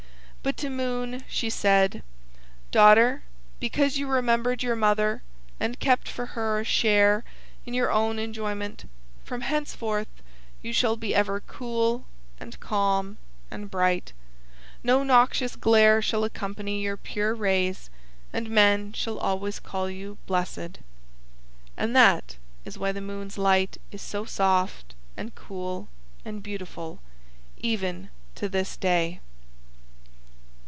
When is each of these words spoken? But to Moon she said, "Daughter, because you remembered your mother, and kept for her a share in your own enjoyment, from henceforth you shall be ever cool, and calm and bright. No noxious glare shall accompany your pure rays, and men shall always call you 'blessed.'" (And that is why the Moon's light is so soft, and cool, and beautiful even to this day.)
But 0.43 0.57
to 0.57 0.71
Moon 0.71 1.21
she 1.27 1.51
said, 1.51 2.01
"Daughter, 2.71 3.21
because 3.59 3.99
you 3.99 4.07
remembered 4.07 4.63
your 4.63 4.75
mother, 4.75 5.21
and 5.59 5.79
kept 5.79 6.09
for 6.09 6.25
her 6.33 6.59
a 6.59 6.63
share 6.63 7.23
in 7.63 7.75
your 7.75 7.91
own 7.91 8.17
enjoyment, 8.17 8.89
from 9.23 9.41
henceforth 9.41 10.07
you 10.63 10.73
shall 10.73 10.97
be 10.97 11.13
ever 11.13 11.41
cool, 11.41 12.05
and 12.39 12.59
calm 12.59 13.19
and 13.51 13.69
bright. 13.69 14.13
No 14.83 15.03
noxious 15.03 15.55
glare 15.55 16.01
shall 16.01 16.23
accompany 16.23 16.81
your 16.81 16.97
pure 16.97 17.35
rays, 17.35 17.91
and 18.33 18.49
men 18.49 18.93
shall 18.93 19.19
always 19.19 19.59
call 19.59 19.91
you 19.91 20.17
'blessed.'" 20.25 20.79
(And 21.77 21.95
that 21.95 22.37
is 22.65 22.79
why 22.79 22.91
the 22.91 22.99
Moon's 22.99 23.37
light 23.37 23.77
is 23.91 24.01
so 24.01 24.25
soft, 24.25 24.95
and 25.15 25.35
cool, 25.35 25.87
and 26.25 26.41
beautiful 26.41 26.99
even 27.61 28.09
to 28.33 28.49
this 28.49 28.75
day.) 28.75 29.19